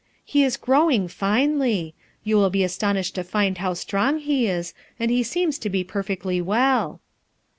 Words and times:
<,,. 0.29 0.33
is 0.33 0.57
growing 0.57 1.07
finely; 1.07 1.93
you 2.23 2.35
will 2.35 2.49
bo 2.49 2.63
astonished 2.63 3.13
to 3.13 3.23
0m 3.23 3.57
how 3.57 3.75
strong 3.75 4.17
he 4.17 4.47
IS, 4.47 4.73
and 4.99 5.11
he 5.11 5.21
seems 5.21 5.59
to 5.59 5.69
be 5.69 5.83
perfectly 5.83 6.41
well." 6.41 6.99